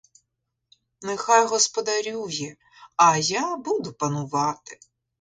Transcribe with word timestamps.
Нехай 1.01 1.45
господарює, 1.47 2.55
а 2.95 3.17
я 3.17 3.55
буду 3.55 3.93
панувати. 3.93 4.79